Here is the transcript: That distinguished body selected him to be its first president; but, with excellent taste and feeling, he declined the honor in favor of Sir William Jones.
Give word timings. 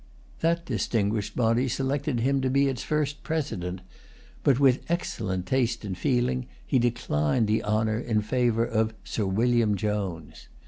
That 0.39 0.65
distinguished 0.65 1.35
body 1.35 1.67
selected 1.67 2.21
him 2.21 2.41
to 2.41 2.49
be 2.49 2.67
its 2.67 2.81
first 2.81 3.21
president; 3.21 3.81
but, 4.41 4.59
with 4.59 4.81
excellent 4.89 5.45
taste 5.45 5.85
and 5.85 5.95
feeling, 5.95 6.47
he 6.65 6.79
declined 6.79 7.45
the 7.45 7.61
honor 7.61 7.99
in 7.99 8.21
favor 8.23 8.65
of 8.65 8.95
Sir 9.03 9.27
William 9.27 9.75
Jones. 9.75 10.47